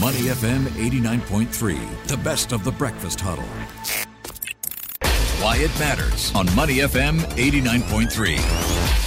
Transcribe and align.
Money 0.00 0.22
FM 0.22 0.64
89.3, 0.70 2.06
the 2.08 2.16
best 2.16 2.50
of 2.50 2.64
the 2.64 2.72
breakfast 2.72 3.20
huddle. 3.20 3.44
Why 5.40 5.58
it 5.58 5.70
matters 5.78 6.34
on 6.34 6.52
Money 6.56 6.78
FM 6.78 7.20
89.3. 7.20 9.03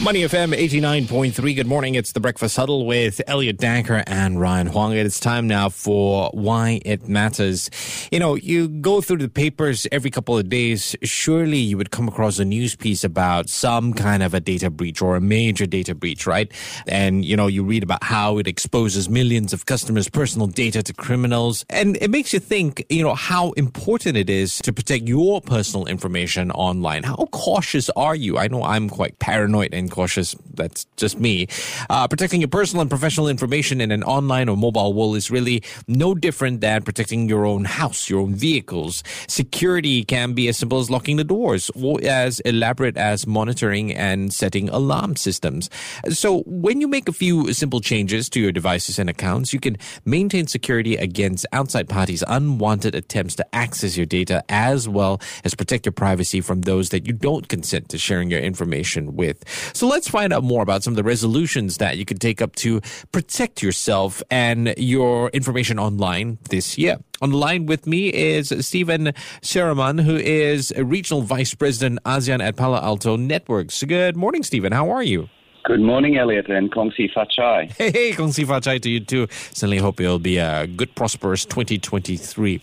Money 0.00 0.22
FM 0.22 0.52
89.3. 0.52 1.54
Good 1.54 1.66
morning. 1.68 1.94
It's 1.94 2.10
the 2.10 2.18
Breakfast 2.18 2.56
Huddle 2.56 2.86
with 2.86 3.20
Elliot 3.28 3.58
Danker 3.58 4.02
and 4.08 4.40
Ryan 4.40 4.66
Huang. 4.66 4.94
It's 4.94 5.20
time 5.20 5.46
now 5.46 5.68
for 5.68 6.30
Why 6.32 6.80
It 6.84 7.08
Matters. 7.08 7.70
You 8.10 8.18
know, 8.18 8.34
you 8.34 8.66
go 8.68 9.00
through 9.00 9.18
the 9.18 9.28
papers 9.28 9.86
every 9.92 10.10
couple 10.10 10.36
of 10.36 10.48
days. 10.48 10.96
Surely 11.04 11.58
you 11.58 11.76
would 11.76 11.92
come 11.92 12.08
across 12.08 12.40
a 12.40 12.44
news 12.44 12.74
piece 12.74 13.04
about 13.04 13.48
some 13.48 13.92
kind 13.92 14.24
of 14.24 14.34
a 14.34 14.40
data 14.40 14.70
breach 14.70 15.00
or 15.00 15.14
a 15.14 15.20
major 15.20 15.66
data 15.66 15.94
breach, 15.94 16.26
right? 16.26 16.50
And, 16.88 17.24
you 17.24 17.36
know, 17.36 17.46
you 17.46 17.62
read 17.62 17.84
about 17.84 18.02
how 18.02 18.38
it 18.38 18.48
exposes 18.48 19.08
millions 19.08 19.52
of 19.52 19.66
customers' 19.66 20.08
personal 20.08 20.48
data 20.48 20.82
to 20.82 20.92
criminals. 20.94 21.64
And 21.70 21.96
it 22.00 22.10
makes 22.10 22.32
you 22.32 22.40
think, 22.40 22.84
you 22.88 23.04
know, 23.04 23.14
how 23.14 23.52
important 23.52 24.16
it 24.16 24.28
is 24.28 24.58
to 24.60 24.72
protect 24.72 25.06
your 25.06 25.40
personal 25.40 25.86
information 25.86 26.50
online. 26.50 27.04
How 27.04 27.28
cautious 27.30 27.88
are 27.90 28.16
you? 28.16 28.36
I 28.38 28.48
know 28.48 28.64
I'm 28.64 28.88
quite 28.88 29.20
paranoid 29.20 29.72
and 29.72 29.81
cautious. 29.88 30.34
That's 30.54 30.84
just 30.96 31.18
me. 31.18 31.48
Uh, 31.90 32.08
protecting 32.08 32.40
your 32.40 32.48
personal 32.48 32.82
and 32.82 32.90
professional 32.90 33.28
information 33.28 33.80
in 33.80 33.90
an 33.90 34.02
online 34.04 34.48
or 34.48 34.56
mobile 34.56 34.92
world 34.92 35.16
is 35.16 35.30
really 35.30 35.62
no 35.88 36.14
different 36.14 36.60
than 36.60 36.82
protecting 36.82 37.28
your 37.28 37.46
own 37.46 37.64
house, 37.64 38.08
your 38.08 38.20
own 38.20 38.34
vehicles. 38.34 39.02
Security 39.28 40.04
can 40.04 40.32
be 40.32 40.48
as 40.48 40.56
simple 40.56 40.78
as 40.78 40.90
locking 40.90 41.16
the 41.16 41.24
doors 41.24 41.70
or 41.74 42.00
as 42.02 42.40
elaborate 42.40 42.96
as 42.96 43.26
monitoring 43.26 43.92
and 43.92 44.32
setting 44.32 44.68
alarm 44.68 45.16
systems. 45.16 45.68
So 46.10 46.40
when 46.46 46.80
you 46.80 46.88
make 46.88 47.08
a 47.08 47.12
few 47.12 47.52
simple 47.52 47.80
changes 47.80 48.28
to 48.30 48.40
your 48.40 48.52
devices 48.52 48.98
and 48.98 49.08
accounts, 49.08 49.52
you 49.52 49.60
can 49.60 49.76
maintain 50.04 50.46
security 50.46 50.96
against 50.96 51.46
outside 51.52 51.88
parties' 51.88 52.24
unwanted 52.26 52.94
attempts 52.94 53.34
to 53.36 53.54
access 53.54 53.96
your 53.96 54.06
data 54.06 54.44
as 54.48 54.88
well 54.88 55.20
as 55.44 55.54
protect 55.54 55.86
your 55.86 55.92
privacy 55.92 56.40
from 56.40 56.62
those 56.62 56.90
that 56.90 57.06
you 57.06 57.12
don't 57.12 57.48
consent 57.48 57.88
to 57.88 57.98
sharing 57.98 58.30
your 58.30 58.40
information 58.40 59.16
with. 59.16 59.44
So 59.74 59.86
let's 59.86 60.08
find 60.08 60.32
out 60.32 60.44
more 60.44 60.62
about 60.62 60.82
some 60.82 60.92
of 60.92 60.96
the 60.96 61.02
resolutions 61.04 61.78
that 61.78 61.96
you 61.96 62.04
can 62.04 62.18
take 62.18 62.42
up 62.42 62.54
to 62.56 62.80
protect 63.10 63.62
yourself 63.62 64.22
and 64.30 64.74
your 64.76 65.30
information 65.30 65.78
online 65.78 66.38
this 66.50 66.78
year. 66.78 66.98
On 67.20 67.30
the 67.30 67.36
line 67.36 67.66
with 67.66 67.86
me 67.86 68.12
is 68.12 68.52
Steven 68.60 69.12
Scheurmann, 69.42 70.02
who 70.02 70.16
is 70.16 70.72
a 70.76 70.84
regional 70.84 71.22
vice 71.22 71.54
president 71.54 72.00
ASEAN 72.04 72.42
at 72.42 72.56
Palo 72.56 72.76
Alto 72.76 73.16
Networks. 73.16 73.82
Good 73.82 74.16
morning, 74.16 74.42
Steven. 74.42 74.72
How 74.72 74.90
are 74.90 75.02
you? 75.02 75.28
Good 75.64 75.80
morning, 75.80 76.16
Elliot, 76.16 76.50
and 76.50 76.72
Kong 76.72 76.92
Si 76.96 77.08
Fa 77.14 77.24
Chai. 77.30 77.68
Hey, 77.78 77.92
hey, 77.92 78.12
Kong 78.14 78.32
Si 78.32 78.44
Fa 78.44 78.60
Chai 78.60 78.78
to 78.78 78.90
you 78.90 78.98
too. 78.98 79.28
Certainly 79.30 79.78
hope 79.78 80.00
it'll 80.00 80.18
be 80.18 80.38
a 80.38 80.66
good, 80.66 80.92
prosperous 80.96 81.44
2023. 81.44 82.60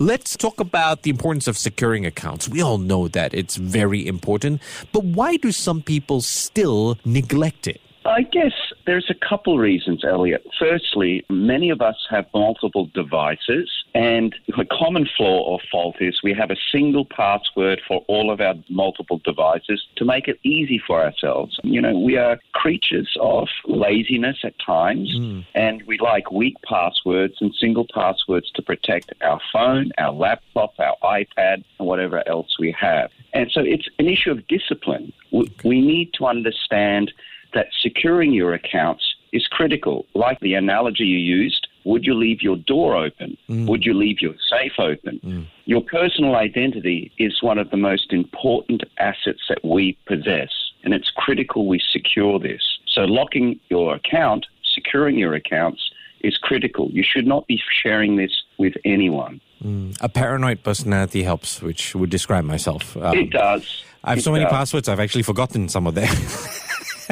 Let's 0.00 0.36
talk 0.36 0.58
about 0.58 1.02
the 1.02 1.10
importance 1.10 1.46
of 1.46 1.56
securing 1.56 2.04
accounts. 2.06 2.48
We 2.48 2.60
all 2.60 2.78
know 2.78 3.06
that 3.06 3.34
it's 3.34 3.54
very 3.54 4.04
important, 4.04 4.60
but 4.92 5.04
why 5.04 5.36
do 5.36 5.52
some 5.52 5.80
people 5.80 6.22
still 6.22 6.98
neglect 7.04 7.68
it? 7.68 7.80
I 8.04 8.22
guess 8.22 8.52
there's 8.86 9.10
a 9.10 9.14
couple 9.14 9.58
reasons, 9.58 10.04
Elliot. 10.04 10.46
Firstly, 10.58 11.24
many 11.28 11.70
of 11.70 11.80
us 11.80 11.96
have 12.10 12.26
multiple 12.34 12.90
devices, 12.94 13.70
and 13.94 14.34
the 14.48 14.66
common 14.70 15.08
flaw 15.16 15.42
or 15.42 15.58
fault 15.70 15.96
is 16.00 16.20
we 16.22 16.34
have 16.34 16.50
a 16.50 16.56
single 16.72 17.04
password 17.04 17.80
for 17.86 18.04
all 18.08 18.30
of 18.30 18.40
our 18.40 18.54
multiple 18.68 19.20
devices 19.24 19.86
to 19.96 20.04
make 20.04 20.28
it 20.28 20.38
easy 20.42 20.80
for 20.86 21.02
ourselves. 21.02 21.58
You 21.62 21.80
know, 21.80 21.98
we 21.98 22.16
are 22.16 22.38
creatures 22.52 23.16
of 23.20 23.48
laziness 23.66 24.38
at 24.44 24.54
times, 24.58 25.14
mm. 25.16 25.44
and 25.54 25.82
we 25.86 25.98
like 25.98 26.30
weak 26.30 26.56
passwords 26.64 27.34
and 27.40 27.54
single 27.54 27.86
passwords 27.92 28.50
to 28.52 28.62
protect 28.62 29.12
our 29.22 29.40
phone, 29.52 29.92
our 29.98 30.12
laptop, 30.12 30.74
our 30.78 30.96
iPad, 31.02 31.64
and 31.78 31.88
whatever 31.88 32.26
else 32.28 32.58
we 32.58 32.74
have. 32.78 33.10
And 33.32 33.50
so 33.50 33.60
it's 33.60 33.88
an 33.98 34.08
issue 34.08 34.30
of 34.30 34.46
discipline. 34.48 35.12
We 35.30 35.80
need 35.80 36.12
to 36.14 36.26
understand 36.26 37.12
that 37.54 37.68
securing 37.80 38.32
your 38.32 38.54
accounts 38.54 39.04
is 39.32 39.46
critical. 39.46 40.06
Like 40.14 40.40
the 40.40 40.54
analogy 40.54 41.04
you 41.04 41.18
used, 41.18 41.68
would 41.84 42.04
you 42.04 42.14
leave 42.14 42.42
your 42.42 42.56
door 42.56 42.96
open? 42.96 43.36
Mm. 43.48 43.68
Would 43.68 43.84
you 43.84 43.94
leave 43.94 44.20
your 44.20 44.34
safe 44.48 44.72
open? 44.78 45.20
Mm. 45.24 45.46
Your 45.64 45.82
personal 45.82 46.36
identity 46.36 47.12
is 47.18 47.42
one 47.42 47.58
of 47.58 47.70
the 47.70 47.76
most 47.76 48.12
important 48.12 48.82
assets 48.98 49.40
that 49.48 49.64
we 49.64 49.96
possess, 50.06 50.50
and 50.84 50.92
it's 50.92 51.10
critical 51.10 51.66
we 51.66 51.80
secure 51.92 52.38
this. 52.38 52.62
So, 52.86 53.02
locking 53.02 53.60
your 53.68 53.94
account, 53.94 54.46
securing 54.64 55.16
your 55.16 55.34
accounts, 55.34 55.90
is 56.20 56.36
critical. 56.36 56.90
You 56.90 57.02
should 57.02 57.26
not 57.26 57.46
be 57.46 57.60
sharing 57.82 58.16
this 58.16 58.42
with 58.58 58.74
anyone. 58.84 59.40
Mm. 59.64 59.96
A 60.00 60.08
paranoid 60.08 60.62
personality 60.62 61.22
helps, 61.22 61.62
which 61.62 61.94
would 61.94 62.10
describe 62.10 62.44
myself. 62.44 62.96
Um, 62.96 63.16
it 63.16 63.30
does. 63.30 63.84
I 64.02 64.10
have 64.10 64.18
it 64.18 64.22
so 64.22 64.32
many 64.32 64.44
does. 64.44 64.52
passwords, 64.52 64.88
I've 64.88 65.00
actually 65.00 65.22
forgotten 65.22 65.68
some 65.68 65.86
of 65.86 65.94
them. 65.94 66.08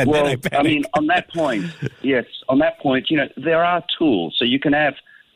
well, 0.07 0.27
I, 0.27 0.37
I 0.53 0.63
mean, 0.63 0.85
on 0.95 1.07
that 1.09 1.33
point, 1.33 1.67
yes, 2.03 2.27
on 2.49 2.59
that 2.59 2.79
point, 2.81 3.11
you 3.11 3.17
know, 3.17 3.29
there 3.37 3.65
are 3.65 3.83
tools. 3.99 4.37
So 4.39 4.45
you 4.45 4.59
can 4.59 4.73
have 4.73 4.95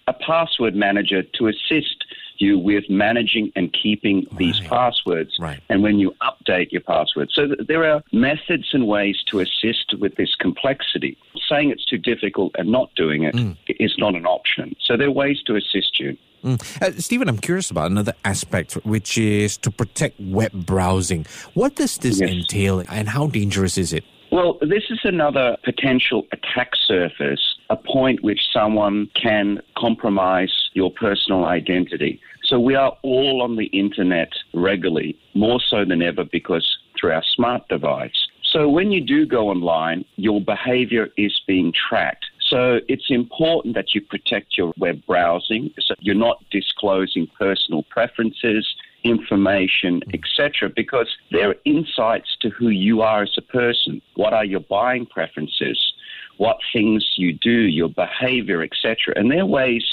a 0.08 0.12
password 0.12 0.74
manager 0.74 1.22
to 1.22 1.48
assist 1.48 2.04
you 2.38 2.58
with 2.58 2.84
managing 2.90 3.52
and 3.54 3.72
keeping 3.72 4.16
right. 4.16 4.38
these 4.38 4.60
passwords. 4.60 5.36
Right. 5.38 5.60
And 5.68 5.82
when 5.82 5.98
you 5.98 6.14
update 6.22 6.72
your 6.72 6.80
password. 6.80 7.30
So 7.32 7.46
th- 7.46 7.60
there 7.68 7.84
are 7.84 8.02
methods 8.12 8.70
and 8.72 8.88
ways 8.88 9.22
to 9.28 9.40
assist 9.40 9.94
with 9.98 10.16
this 10.16 10.34
complexity. 10.34 11.16
Saying 11.48 11.70
it's 11.70 11.84
too 11.84 11.98
difficult 11.98 12.52
and 12.58 12.70
not 12.70 12.94
doing 12.96 13.22
it 13.22 13.34
mm. 13.34 13.56
is 13.78 13.94
not 13.98 14.14
an 14.14 14.26
option. 14.26 14.74
So 14.80 14.96
there 14.96 15.06
are 15.06 15.12
ways 15.12 15.40
to 15.46 15.56
assist 15.56 16.00
you. 16.00 16.16
Mm. 16.42 16.82
Uh, 16.82 17.00
Steven, 17.00 17.28
I'm 17.28 17.38
curious 17.38 17.70
about 17.70 17.90
another 17.90 18.14
aspect, 18.24 18.72
which 18.84 19.16
is 19.16 19.56
to 19.58 19.70
protect 19.70 20.18
web 20.18 20.52
browsing. 20.52 21.26
What 21.54 21.76
does 21.76 21.98
this 21.98 22.20
yes. 22.20 22.30
entail 22.30 22.82
and 22.88 23.08
how 23.08 23.28
dangerous 23.28 23.78
is 23.78 23.92
it? 23.92 24.04
Well, 24.32 24.56
this 24.62 24.84
is 24.88 25.00
another 25.04 25.58
potential 25.62 26.26
attack 26.32 26.70
surface, 26.74 27.56
a 27.68 27.76
point 27.76 28.22
which 28.22 28.40
someone 28.50 29.10
can 29.14 29.60
compromise 29.76 30.70
your 30.72 30.90
personal 30.90 31.44
identity. 31.44 32.18
So 32.42 32.58
we 32.58 32.74
are 32.74 32.96
all 33.02 33.42
on 33.42 33.56
the 33.56 33.66
internet 33.66 34.30
regularly, 34.54 35.18
more 35.34 35.60
so 35.60 35.84
than 35.84 36.00
ever 36.00 36.24
because 36.24 36.66
through 36.98 37.12
our 37.12 37.22
smart 37.34 37.68
device. 37.68 38.26
So 38.42 38.70
when 38.70 38.90
you 38.90 39.02
do 39.02 39.26
go 39.26 39.50
online, 39.50 40.06
your 40.16 40.40
behavior 40.40 41.08
is 41.18 41.38
being 41.46 41.70
tracked. 41.70 42.24
So 42.40 42.80
it's 42.88 43.10
important 43.10 43.74
that 43.74 43.94
you 43.94 44.00
protect 44.00 44.56
your 44.56 44.72
web 44.78 45.02
browsing 45.06 45.74
so 45.78 45.94
you're 46.00 46.14
not 46.14 46.42
disclosing 46.50 47.26
personal 47.38 47.82
preferences, 47.90 48.66
information, 49.04 50.00
mm. 50.00 50.14
etc., 50.14 50.70
because 50.74 51.08
they're 51.30 51.56
insights 51.64 52.36
to 52.40 52.50
who 52.50 52.68
you 52.68 53.02
are 53.02 53.22
as 53.22 53.34
a 53.36 53.42
person. 53.42 54.00
What 54.14 54.32
are 54.32 54.44
your 54.44 54.60
buying 54.60 55.06
preferences? 55.06 55.92
What 56.38 56.58
things 56.72 57.12
you 57.16 57.32
do, 57.32 57.50
your 57.50 57.88
behavior, 57.88 58.62
etc. 58.62 59.14
And 59.16 59.30
they're 59.30 59.46
ways 59.46 59.84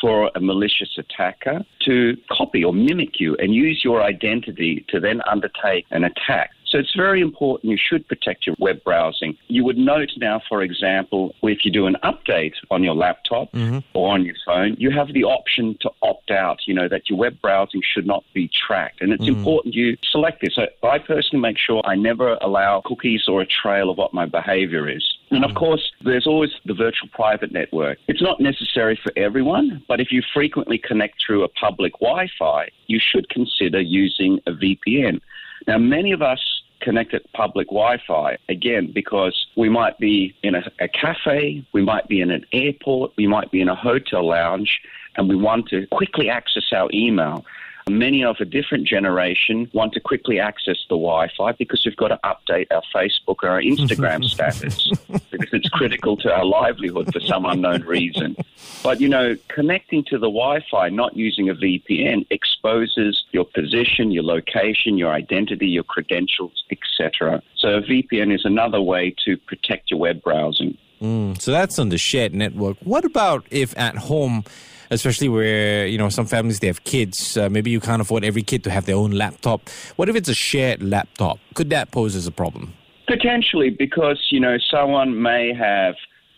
for 0.00 0.30
a 0.34 0.40
malicious 0.40 0.98
attacker 0.98 1.64
to 1.80 2.16
copy 2.30 2.64
or 2.64 2.74
mimic 2.74 3.20
you 3.20 3.36
and 3.36 3.54
use 3.54 3.82
your 3.84 4.02
identity 4.02 4.84
to 4.88 5.00
then 5.00 5.22
undertake 5.22 5.86
an 5.90 6.04
attack. 6.04 6.50
So 6.74 6.80
it's 6.80 6.96
very 6.96 7.20
important. 7.20 7.70
You 7.70 7.78
should 7.78 8.08
protect 8.08 8.48
your 8.48 8.56
web 8.58 8.82
browsing. 8.82 9.38
You 9.46 9.64
would 9.64 9.78
note 9.78 10.10
now, 10.16 10.42
for 10.48 10.60
example, 10.60 11.32
if 11.44 11.64
you 11.64 11.70
do 11.70 11.86
an 11.86 11.96
update 12.02 12.54
on 12.68 12.82
your 12.82 12.96
laptop 12.96 13.52
mm-hmm. 13.52 13.78
or 13.94 14.12
on 14.12 14.24
your 14.24 14.34
phone, 14.44 14.74
you 14.76 14.90
have 14.90 15.12
the 15.12 15.22
option 15.22 15.78
to 15.82 15.90
opt 16.02 16.32
out, 16.32 16.58
you 16.66 16.74
know, 16.74 16.88
that 16.88 17.08
your 17.08 17.16
web 17.16 17.40
browsing 17.40 17.80
should 17.80 18.08
not 18.08 18.24
be 18.34 18.50
tracked. 18.66 19.02
And 19.02 19.12
it's 19.12 19.22
mm-hmm. 19.22 19.38
important 19.38 19.76
you 19.76 19.96
select 20.10 20.40
this. 20.40 20.56
So 20.56 20.66
I 20.82 20.98
personally 20.98 21.42
make 21.42 21.58
sure 21.58 21.80
I 21.84 21.94
never 21.94 22.38
allow 22.40 22.82
cookies 22.84 23.28
or 23.28 23.40
a 23.40 23.46
trail 23.46 23.88
of 23.88 23.96
what 23.96 24.12
my 24.12 24.26
behavior 24.26 24.88
is. 24.88 25.08
And 25.30 25.44
of 25.44 25.52
mm. 25.52 25.56
course, 25.56 25.92
there's 26.04 26.26
always 26.26 26.50
the 26.64 26.74
virtual 26.74 27.08
private 27.12 27.52
network. 27.52 27.98
It's 28.08 28.20
not 28.20 28.40
necessary 28.40 28.98
for 29.00 29.12
everyone, 29.16 29.82
but 29.88 30.00
if 30.00 30.10
you 30.10 30.22
frequently 30.34 30.78
connect 30.78 31.24
through 31.24 31.44
a 31.44 31.48
public 31.48 31.92
Wi 32.00 32.28
Fi, 32.38 32.68
you 32.88 33.00
should 33.00 33.28
consider 33.30 33.80
using 33.80 34.40
a 34.46 34.52
VPN. 34.52 35.20
Now, 35.66 35.78
many 35.78 36.12
of 36.12 36.20
us 36.20 36.40
connect 36.80 37.14
at 37.14 37.30
public 37.32 37.68
Wi 37.68 37.98
Fi, 38.06 38.36
again, 38.48 38.90
because 38.92 39.46
we 39.56 39.68
might 39.68 39.98
be 39.98 40.34
in 40.42 40.54
a, 40.54 40.62
a 40.80 40.88
cafe, 40.88 41.64
we 41.72 41.82
might 41.82 42.08
be 42.08 42.20
in 42.20 42.30
an 42.30 42.44
airport, 42.52 43.12
we 43.16 43.26
might 43.26 43.50
be 43.50 43.60
in 43.60 43.68
a 43.68 43.74
hotel 43.74 44.26
lounge, 44.26 44.80
and 45.16 45.28
we 45.28 45.36
want 45.36 45.68
to 45.68 45.86
quickly 45.88 46.28
access 46.28 46.72
our 46.72 46.88
email. 46.92 47.44
Many 47.90 48.24
of 48.24 48.36
a 48.40 48.46
different 48.46 48.88
generation 48.88 49.70
want 49.74 49.92
to 49.92 50.00
quickly 50.00 50.40
access 50.40 50.78
the 50.88 50.96
Wi 50.96 51.30
Fi 51.36 51.52
because 51.52 51.84
we've 51.84 51.96
got 51.96 52.08
to 52.08 52.20
update 52.24 52.66
our 52.70 52.82
Facebook 52.94 53.42
or 53.42 53.50
our 53.50 53.60
Instagram 53.60 54.24
status 54.30 54.88
because 55.30 55.52
it's 55.52 55.68
critical 55.68 56.16
to 56.18 56.32
our 56.32 56.46
livelihood 56.46 57.12
for 57.12 57.20
some 57.20 57.44
unknown 57.44 57.82
reason. 57.82 58.36
But, 58.82 59.02
you 59.02 59.08
know, 59.10 59.36
connecting 59.48 60.02
to 60.04 60.16
the 60.16 60.30
Wi 60.30 60.64
Fi, 60.70 60.88
not 60.88 61.14
using 61.14 61.50
a 61.50 61.54
VPN, 61.54 62.26
exposes 62.30 63.22
your 63.32 63.44
position, 63.44 64.10
your 64.10 64.24
location, 64.24 64.96
your 64.96 65.12
identity, 65.12 65.66
your 65.66 65.84
credentials, 65.84 66.64
etc. 66.70 67.42
So 67.54 67.76
a 67.76 67.82
VPN 67.82 68.34
is 68.34 68.46
another 68.46 68.80
way 68.80 69.14
to 69.26 69.36
protect 69.36 69.90
your 69.90 70.00
web 70.00 70.22
browsing. 70.22 70.78
Mm, 71.02 71.38
so 71.38 71.50
that's 71.50 71.78
on 71.78 71.90
the 71.90 71.98
shared 71.98 72.34
network. 72.34 72.78
What 72.82 73.04
about 73.04 73.44
if 73.50 73.76
at 73.76 73.96
home, 73.96 74.44
especially 74.94 75.28
where 75.28 75.86
you 75.86 75.98
know 75.98 76.08
some 76.08 76.26
families 76.26 76.60
they 76.60 76.66
have 76.68 76.84
kids, 76.84 77.36
uh, 77.36 77.48
maybe 77.50 77.70
you 77.70 77.80
can't 77.80 78.00
afford 78.00 78.24
every 78.24 78.42
kid 78.42 78.64
to 78.64 78.70
have 78.70 78.86
their 78.86 78.96
own 78.96 79.10
laptop. 79.10 79.68
What 79.96 80.08
if 80.08 80.16
it's 80.16 80.28
a 80.28 80.34
shared 80.34 80.82
laptop? 80.82 81.38
Could 81.54 81.70
that 81.70 81.90
pose 81.90 82.16
as 82.16 82.26
a 82.26 82.32
problem? 82.32 82.72
Potentially, 83.06 83.70
because 83.70 84.28
you 84.30 84.40
know 84.40 84.56
someone 84.70 85.20
may 85.20 85.52
have 85.52 85.96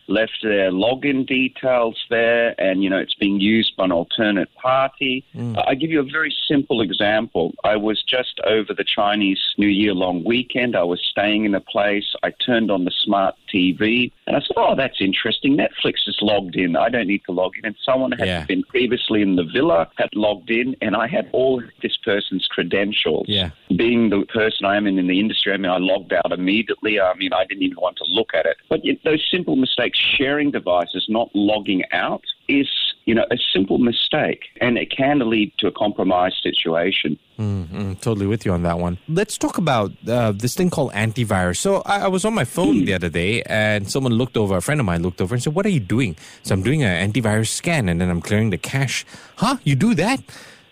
left 0.09 0.39
their 0.43 0.71
login 0.71 1.27
details 1.27 1.97
there 2.11 2.55
and, 2.61 2.83
you 2.83 2.91
know, 2.91 2.99
it's 2.99 3.15
being 3.15 3.41
used 3.41 3.77
by 3.77 3.85
an 3.85 3.93
alternate 3.93 4.53
party. 4.55 5.25
Mm. 5.35 5.63
I 5.67 5.75
give 5.75 5.91
you 5.91 6.01
a 6.01 6.05
very 6.05 6.35
simple 6.49 6.81
example. 6.81 7.55
I 7.65 7.77
was 7.77 8.03
just 8.03 8.41
over 8.47 8.73
the 8.73 8.85
Chinese 8.85 9.41
New 9.59 9.67
Year 9.69 9.95
long 9.95 10.25
weekend. 10.25 10.77
I 10.77 10.85
was 10.85 11.01
staying 11.11 11.45
in 11.45 11.55
a 11.55 11.61
place. 11.61 12.15
I 12.23 12.31
turned 12.31 12.71
on 12.71 12.85
the 12.85 12.93
smart 13.05 13.35
TV 13.57 14.13
and 14.27 14.37
I 14.37 14.41
said, 14.41 14.55
oh, 14.57 14.75
that's 14.77 15.01
interesting. 15.01 15.57
Netflix 15.57 16.07
is 16.07 16.19
logged 16.21 16.57
in. 16.57 16.77
I 16.77 16.89
don't 16.89 17.07
need 17.07 17.23
to 17.27 17.33
log 17.33 17.53
in. 17.57 17.67
And 17.67 17.77
someone 17.85 18.13
had 18.13 18.27
yeah. 18.27 18.45
been 18.45 18.63
previously 18.65 19.23
in 19.23 19.37
the 19.37 19.45
villa, 19.45 19.89
had 19.97 20.11
logged 20.15 20.51
in, 20.51 20.75
and 20.81 20.97
I 20.97 21.07
had 21.07 21.29
all 21.33 21.63
this 21.83 21.97
person's 22.05 22.47
credentials. 22.49 23.27
Yeah. 23.29 23.51
Being 23.77 24.11
the 24.11 24.25
person 24.27 24.67
I 24.67 24.77
am 24.77 24.87
in, 24.87 24.99
in 24.99 25.07
the 25.07 25.21
industry, 25.21 25.53
I 25.53 25.57
mean, 25.57 25.71
I 25.71 25.79
logged 25.79 26.13
out 26.13 26.33
immediately. 26.33 27.01
I 27.01 27.15
mean, 27.15 27.33
I 27.33 27.45
didn't 27.45 27.63
even 27.63 27.79
want 27.81 27.99
to 27.99 28.05
look 28.09 28.31
at 28.35 28.47
it. 28.47 28.57
But 28.69 28.81
those 29.05 29.25
simple 29.31 29.57
mistakes 29.57 29.99
sharing 29.99 30.51
devices, 30.51 31.07
not 31.09 31.31
logging 31.35 31.85
out, 31.93 32.25
is 32.49 32.69
you 33.07 33.15
know 33.15 33.25
a 33.31 33.39
simple 33.55 33.79
mistake, 33.79 34.43
and 34.61 34.77
it 34.77 34.91
can 34.91 35.19
lead 35.31 35.53
to 35.59 35.69
a 35.69 35.73
compromised 35.73 36.37
situation. 36.43 37.19
Mm-hmm. 37.39 37.95
Totally 37.95 38.27
with 38.27 38.45
you 38.45 38.53
on 38.53 38.63
that 38.65 38.79
one. 38.79 38.99
Let's 39.09 39.39
talk 39.39 39.59
about 39.59 39.93
uh, 40.09 40.33
this 40.33 40.55
thing 40.55 40.71
called 40.71 40.93
antivirus. 40.93 41.59
So 41.59 41.83
I, 41.87 42.01
I 42.01 42.09
was 42.09 42.25
on 42.25 42.35
my 42.35 42.45
phone 42.45 42.85
the 42.85 42.95
other 42.95 43.09
day, 43.09 43.43
and 43.43 43.89
someone 43.91 44.13
looked 44.13 44.37
over. 44.37 44.57
A 44.57 44.61
friend 44.61 44.81
of 44.81 44.87
mine 44.87 45.03
looked 45.03 45.21
over 45.21 45.35
and 45.35 45.43
said, 45.43 45.55
"What 45.55 45.65
are 45.65 45.71
you 45.71 45.81
doing?" 45.81 46.17
So 46.43 46.55
I'm 46.55 46.63
doing 46.63 46.83
an 46.83 47.11
antivirus 47.11 47.49
scan, 47.49 47.89
and 47.89 48.01
then 48.01 48.11
I'm 48.11 48.21
clearing 48.21 48.51
the 48.51 48.59
cache. 48.59 49.07
Huh? 49.37 49.57
You 49.65 49.77
do 49.77 49.95
that? 49.95 50.21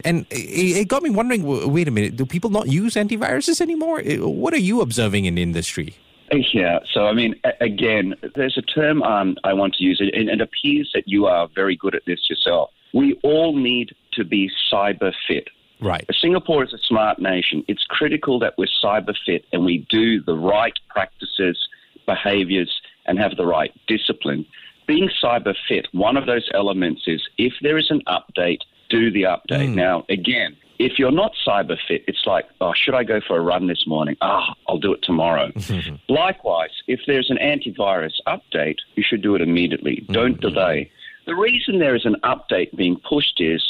And 0.04 0.26
it, 0.30 0.76
it 0.76 0.88
got 0.88 1.02
me 1.02 1.10
wondering. 1.10 1.42
Wait 1.72 1.88
a 1.88 1.90
minute. 1.90 2.16
Do 2.16 2.26
people 2.26 2.50
not 2.50 2.68
use 2.68 2.94
antiviruses 2.94 3.60
anymore? 3.60 4.02
What 4.02 4.52
are 4.52 4.64
you 4.70 4.80
observing 4.80 5.24
in 5.24 5.36
the 5.36 5.42
industry? 5.42 5.94
Yeah, 6.32 6.78
so 6.92 7.06
I 7.06 7.12
mean, 7.12 7.34
again, 7.60 8.14
there's 8.34 8.56
a 8.56 8.62
term 8.62 9.02
um, 9.02 9.36
I 9.44 9.52
want 9.52 9.74
to 9.74 9.84
use, 9.84 10.00
and 10.00 10.28
it 10.28 10.40
appears 10.40 10.90
that 10.94 11.04
you 11.06 11.26
are 11.26 11.48
very 11.54 11.76
good 11.76 11.94
at 11.94 12.02
this 12.06 12.28
yourself. 12.28 12.70
We 12.92 13.18
all 13.22 13.56
need 13.56 13.94
to 14.12 14.24
be 14.24 14.50
cyber 14.72 15.12
fit. 15.26 15.48
Right. 15.80 16.08
Singapore 16.18 16.64
is 16.64 16.72
a 16.72 16.78
smart 16.78 17.18
nation. 17.18 17.64
It's 17.68 17.84
critical 17.84 18.38
that 18.38 18.54
we're 18.56 18.68
cyber 18.82 19.14
fit 19.26 19.44
and 19.52 19.64
we 19.64 19.86
do 19.90 20.22
the 20.22 20.34
right 20.34 20.72
practices, 20.88 21.58
behaviors, 22.06 22.72
and 23.06 23.18
have 23.18 23.36
the 23.36 23.44
right 23.44 23.72
discipline. 23.86 24.46
Being 24.86 25.10
cyber 25.22 25.54
fit, 25.68 25.88
one 25.92 26.16
of 26.16 26.26
those 26.26 26.48
elements 26.54 27.02
is 27.06 27.28
if 27.36 27.52
there 27.60 27.76
is 27.76 27.90
an 27.90 28.02
update, 28.06 28.60
do 28.88 29.10
the 29.10 29.22
update. 29.24 29.70
Mm. 29.70 29.74
Now, 29.74 30.04
again, 30.08 30.56
if 30.78 30.98
you're 30.98 31.12
not 31.12 31.32
cyber 31.46 31.76
fit, 31.86 32.04
it's 32.06 32.26
like, 32.26 32.46
oh, 32.60 32.72
should 32.74 32.94
I 32.94 33.04
go 33.04 33.20
for 33.26 33.36
a 33.36 33.40
run 33.40 33.66
this 33.66 33.86
morning? 33.86 34.16
Ah, 34.20 34.54
I'll 34.68 34.78
do 34.78 34.92
it 34.92 35.02
tomorrow. 35.02 35.52
Likewise, 36.08 36.70
if 36.86 37.00
there's 37.06 37.30
an 37.30 37.38
antivirus 37.38 38.14
update, 38.26 38.78
you 38.94 39.04
should 39.06 39.22
do 39.22 39.34
it 39.34 39.40
immediately. 39.40 40.04
Don't 40.10 40.32
mm-hmm. 40.32 40.40
delay. 40.40 40.90
The 41.26 41.34
reason 41.34 41.78
there 41.78 41.94
is 41.94 42.04
an 42.04 42.16
update 42.24 42.76
being 42.76 43.00
pushed 43.08 43.40
is 43.40 43.62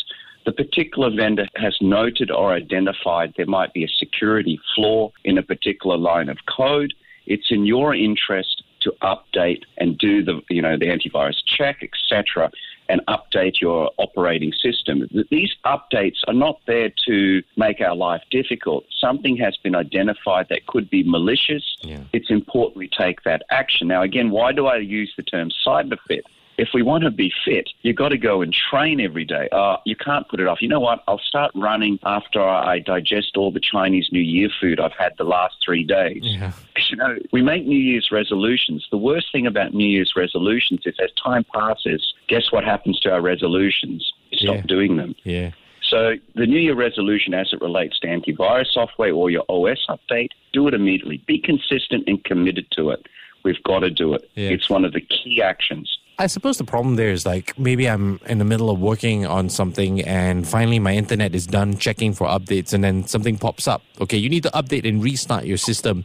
the 0.45 0.53
particular 0.53 1.11
vendor 1.15 1.47
has 1.57 1.77
noted 1.81 2.31
or 2.31 2.53
identified 2.53 3.35
there 3.37 3.47
might 3.47 3.73
be 3.73 3.85
a 3.85 3.89
security 3.89 4.59
flaw 4.75 5.11
in 5.25 5.39
a 5.39 5.43
particular 5.43 5.97
line 5.97 6.29
of 6.29 6.39
code. 6.47 6.95
It's 7.27 7.51
in 7.51 7.65
your 7.65 7.95
interest 7.95 8.63
to 8.81 8.93
update 9.03 9.63
and 9.79 9.97
do 9.97 10.23
the 10.23 10.43
you 10.51 10.61
know 10.61 10.77
the 10.77 10.87
antivirus 10.87 11.43
check, 11.47 11.79
etc 11.83 12.51
and 12.89 13.01
update 13.09 13.61
your 13.61 13.91
operating 13.99 14.53
system. 14.53 15.09
These 15.31 15.55
updates 15.65 16.19
are 16.27 16.35
not 16.35 16.61
there 16.67 16.91
to 17.07 17.43
make 17.57 17.81
our 17.81 17.95
life 17.97 18.23
difficult. 18.31 18.85
Something 19.01 19.37
has 19.39 19.57
been 19.57 19.75
identified 19.75 20.47
that 20.51 20.67
could 20.67 20.91
be 20.91 21.03
malicious. 21.03 21.77
Yeah. 21.81 22.01
It's 22.13 22.31
important 22.31 22.77
we 22.77 22.89
take 22.89 23.23
that 23.25 23.43
action. 23.51 23.89
Now, 23.89 24.03
again, 24.03 24.31
why 24.31 24.53
do 24.53 24.67
I 24.67 24.77
use 24.77 25.13
the 25.17 25.23
term 25.23 25.51
cyber 25.67 25.99
fit? 26.07 26.25
If 26.57 26.69
we 26.73 26.83
want 26.83 27.05
to 27.05 27.11
be 27.11 27.33
fit, 27.45 27.69
you've 27.83 27.97
got 27.97 28.11
to 28.11 28.19
go 28.19 28.43
and 28.43 28.53
train 28.53 29.01
every 29.01 29.25
day. 29.25 29.49
Uh, 29.51 29.77
you 29.85 29.97
can't 29.97 30.29
put 30.29 30.41
it 30.41 30.47
off. 30.47 30.63
You 30.63 30.69
know 30.69 30.81
what? 30.81 31.03
I'll 31.09 31.19
start 31.19 31.51
running 31.55 31.99
after 32.05 32.43
I 32.43 32.79
digest 32.79 33.37
all 33.37 33.51
the 33.51 33.61
Chinese 33.61 34.09
New 34.13 34.21
Year 34.21 34.49
food 34.61 34.81
I've 34.81 34.93
had 34.93 35.13
the 35.19 35.25
last 35.25 35.57
three 35.65 35.85
days. 35.85 36.23
Yeah. 36.23 36.53
You 36.91 36.97
know, 36.97 37.17
we 37.33 37.41
make 37.41 37.65
New 37.65 37.79
Year's 37.79 38.11
resolutions. 38.13 38.87
The 38.91 38.99
worst 38.99 39.33
thing 39.33 39.47
about 39.47 39.73
New 39.73 39.87
Year's 39.87 40.13
resolutions 40.15 40.81
is 40.85 40.95
as 41.03 41.11
time 41.13 41.45
passes, 41.55 42.13
guess 42.29 42.53
what 42.53 42.63
happens 42.63 43.01
to 43.01 43.13
our 43.13 43.23
resolutions? 43.23 44.13
You 44.31 44.39
stop 44.39 44.57
yeah. 44.57 44.63
doing 44.63 44.97
them. 44.97 45.15
Yeah. 45.23 45.53
So 45.83 46.15
the 46.35 46.47
New 46.47 46.59
Year 46.59 46.75
resolution, 46.75 47.33
as 47.33 47.53
it 47.53 47.61
relates 47.61 47.99
to 48.01 48.09
antivirus 48.09 48.73
software 48.73 49.13
or 49.13 49.31
your 49.31 49.45
OS 49.49 49.87
update, 49.89 50.31
do 50.53 50.67
it 50.69 50.75
immediately. 50.75 51.23
Be 51.27 51.39
consistent 51.39 52.05
and 52.07 52.23
committed 52.25 52.71
to 52.73 52.91
it. 52.91 53.07
We've 53.45 53.63
got 53.63 53.81
to 53.81 53.91
do 53.91 54.15
it. 54.15 54.29
Yeah. 54.35 54.51
It's 54.51 54.69
one 54.69 54.85
of 54.85 54.93
the 54.93 55.01
key 55.01 55.43
actions. 55.43 55.94
I 56.19 56.29
suppose 56.29 56.59
the 56.59 56.65
problem 56.65 56.95
there 56.97 57.11
is 57.11 57.27
like 57.27 57.59
maybe 57.59 57.89
I'm 57.89 58.21
in 58.27 58.39
the 58.39 58.45
middle 58.45 58.71
of 58.71 58.79
working 58.81 59.27
on 59.27 59.49
something 59.49 60.01
and 60.03 60.47
finally 60.47 60.79
my 60.79 60.95
internet 60.95 61.35
is 61.35 61.47
done 61.47 61.77
checking 61.77 62.13
for 62.13 62.29
updates 62.29 62.73
and 62.73 62.85
then 62.85 63.07
something 63.07 63.37
pops 63.37 63.67
up. 63.67 63.83
Okay, 64.01 64.17
you 64.17 64.29
need 64.29 64.45
to 64.45 64.51
update 64.51 64.89
and 64.89 65.03
restart 65.03 65.45
your 65.45 65.57
system. 65.57 66.05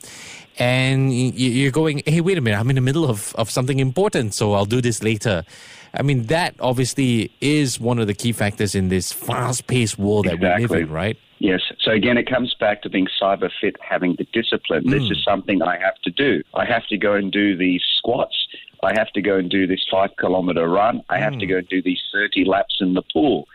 And 0.58 1.14
you're 1.14 1.72
going, 1.72 2.02
hey, 2.06 2.22
wait 2.22 2.38
a 2.38 2.42
minute, 2.42 2.60
I'm 2.60 2.70
in 2.70 2.76
the 2.76 2.82
middle 2.82 3.10
of, 3.10 3.34
of 3.36 3.50
something 3.50 3.80
important, 3.80 4.34
so 4.34 4.54
I'll 4.54 4.66
do 4.66 4.82
this 4.82 5.02
later. 5.02 5.46
I 5.94 6.02
mean, 6.02 6.24
that 6.24 6.56
obviously 6.60 7.32
is 7.40 7.80
one 7.80 7.98
of 8.00 8.08
the 8.08 8.14
key 8.14 8.34
factors 8.34 8.76
in 8.76 8.90
this 8.90 9.14
fast 9.14 9.68
paced 9.68 9.98
world 9.98 10.26
that 10.26 10.34
exactly. 10.34 10.66
we 10.66 10.68
live 10.68 10.88
in, 10.90 10.94
right? 10.94 11.18
Yes. 11.40 11.62
So 11.80 11.92
again, 11.92 12.18
it 12.18 12.30
comes 12.30 12.54
back 12.60 12.82
to 12.82 12.90
being 12.90 13.08
cyber 13.22 13.50
fit, 13.62 13.78
having 13.82 14.16
the 14.18 14.28
discipline. 14.34 14.84
Mm. 14.84 14.92
This 14.92 15.10
is 15.10 15.24
something 15.24 15.62
I 15.62 15.78
have 15.80 15.96
to 16.04 16.12
do. 16.12 16.44
I 16.54 16.66
have 16.66 16.86
to 16.88 16.98
go 16.98 17.14
and 17.14 17.32
do 17.32 17.56
these 17.56 17.82
squats. 17.98 18.36
I 18.84 18.94
have 18.98 19.12
to 19.14 19.22
go 19.22 19.38
and 19.38 19.50
do 19.50 19.68
this 19.68 19.86
five 19.92 20.12
kilometer 20.18 20.68
run. 20.68 21.02
I 21.10 21.18
have 21.20 21.34
mm. 21.34 21.40
to 21.40 21.46
go 21.46 21.58
and 21.58 21.68
do 21.68 21.82
these 21.82 22.02
30 22.14 22.46
laps 22.46 22.78
in 22.80 22.94
the 22.94 23.04
pool. 23.14 23.48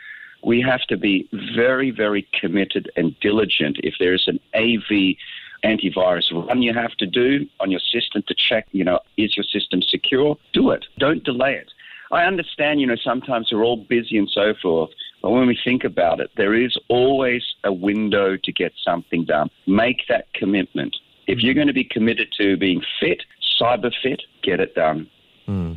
We 0.43 0.61
have 0.61 0.83
to 0.83 0.97
be 0.97 1.29
very, 1.55 1.91
very 1.91 2.29
committed 2.39 2.91
and 2.97 3.19
diligent. 3.21 3.79
If 3.83 3.95
there's 3.99 4.29
an 4.29 4.39
AV 4.55 5.17
antivirus 5.65 6.31
run 6.31 6.61
you 6.61 6.75
have 6.75 6.93
to 6.93 7.07
do 7.07 7.47
on 7.61 7.71
your 7.71 7.81
system 7.81 8.23
to 8.29 8.35
check, 8.35 8.67
you 8.73 8.85
know, 8.85 9.01
is 9.17 9.37
your 9.37 9.45
system 9.45 9.81
secure? 9.83 10.37
Do 10.53 10.71
it. 10.71 10.85
Don't 10.99 11.25
delay 11.25 11.55
it. 11.55 11.71
I 12.13 12.25
understand, 12.25 12.81
you 12.81 12.87
know, 12.87 12.97
sometimes 12.97 13.49
we're 13.51 13.65
all 13.65 13.79
busy 13.79 14.19
and 14.19 14.29
so 14.29 14.55
forth, 14.61 14.91
but 15.23 15.31
when 15.31 15.47
we 15.47 15.59
think 15.65 15.85
about 15.85 16.21
it, 16.21 16.31
there 16.37 16.55
is 16.55 16.77
always 16.89 17.43
a 17.65 17.73
window 17.73 18.37
to 18.37 18.53
get 18.53 18.73
something 18.85 19.25
done. 19.25 19.51
Make 19.67 20.03
that 20.09 20.33
commitment. 20.35 20.95
If 21.27 21.43
you're 21.43 21.55
going 21.55 21.69
to 21.69 21.73
be 21.73 21.85
committed 21.85 22.29
to 22.39 22.59
being 22.59 22.83
fit, 23.01 23.23
cyber 23.61 23.93
fit, 24.03 24.23
get 24.43 24.61
it 24.61 24.75
done. 24.75 25.09
Mm. 25.49 25.77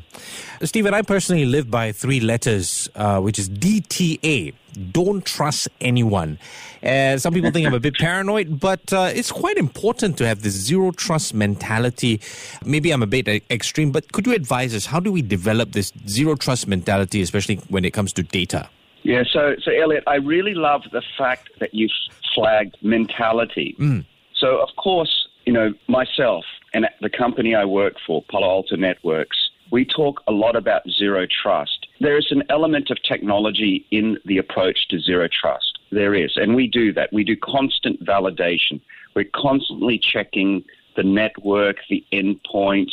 Steven, 0.63 0.93
I 0.93 1.01
personally 1.01 1.45
live 1.45 1.69
by 1.69 1.91
three 1.91 2.19
letters, 2.19 2.89
uh, 2.95 3.19
which 3.19 3.37
is 3.37 3.49
DTA. 3.49 4.53
Don't 4.91 5.25
trust 5.25 5.67
anyone. 5.81 6.39
Uh, 6.81 7.17
some 7.17 7.33
people 7.33 7.51
think 7.51 7.67
I'm 7.67 7.73
a 7.73 7.79
bit 7.79 7.95
paranoid, 7.99 8.59
but 8.59 8.93
uh, 8.93 9.11
it's 9.13 9.31
quite 9.31 9.57
important 9.57 10.17
to 10.19 10.27
have 10.27 10.41
this 10.41 10.53
zero 10.53 10.91
trust 10.91 11.33
mentality. 11.33 12.21
Maybe 12.65 12.91
I'm 12.91 13.03
a 13.03 13.07
bit 13.07 13.27
extreme, 13.51 13.91
but 13.91 14.11
could 14.13 14.25
you 14.25 14.33
advise 14.33 14.73
us? 14.73 14.85
How 14.85 14.99
do 14.99 15.11
we 15.11 15.21
develop 15.21 15.73
this 15.73 15.91
zero 16.07 16.35
trust 16.35 16.67
mentality, 16.67 17.21
especially 17.21 17.55
when 17.69 17.83
it 17.83 17.91
comes 17.91 18.13
to 18.13 18.23
data? 18.23 18.69
Yeah, 19.03 19.23
so, 19.31 19.55
so 19.63 19.71
Elliot, 19.71 20.03
I 20.07 20.15
really 20.15 20.53
love 20.53 20.83
the 20.91 21.01
fact 21.17 21.49
that 21.59 21.73
you 21.73 21.87
flagged 22.33 22.77
mentality. 22.81 23.75
Mm. 23.79 24.05
So, 24.35 24.61
of 24.61 24.69
course, 24.75 25.27
you 25.45 25.53
know, 25.53 25.73
myself 25.87 26.45
and 26.77 26.87
the 27.01 27.09
company 27.09 27.55
I 27.55 27.65
work 27.65 27.95
for, 28.05 28.23
Palo 28.29 28.47
Alto 28.47 28.75
Networks, 28.75 29.49
we 29.71 29.83
talk 29.83 30.21
a 30.27 30.31
lot 30.31 30.55
about 30.55 30.83
zero 30.87 31.25
trust. 31.25 31.87
There 31.99 32.19
is 32.19 32.27
an 32.29 32.43
element 32.51 32.91
of 32.91 33.01
technology 33.01 33.83
in 33.89 34.19
the 34.25 34.37
approach 34.37 34.87
to 34.89 34.99
zero 34.99 35.27
trust. 35.27 35.79
There 35.91 36.13
is, 36.13 36.33
and 36.35 36.55
we 36.55 36.67
do 36.67 36.93
that. 36.93 37.11
We 37.11 37.23
do 37.23 37.35
constant 37.35 38.05
validation. 38.05 38.79
We're 39.15 39.25
constantly 39.33 39.97
checking 39.97 40.63
the 40.95 41.01
network, 41.01 41.77
the 41.89 42.05
endpoint, 42.13 42.91